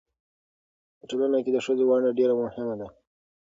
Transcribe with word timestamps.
په 0.97 1.03
ټولنه 1.09 1.37
کې 1.43 1.51
د 1.53 1.57
ښځو 1.65 1.83
ونډه 1.87 2.11
ډېره 2.19 2.33
مهمه 2.41 2.75
ده. 2.79 2.87